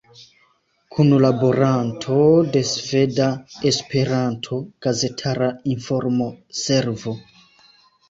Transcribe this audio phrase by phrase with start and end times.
[0.95, 2.17] Kunlaboranto
[2.57, 7.19] de Sveda-Esperanto Gazetara Informo-Servo.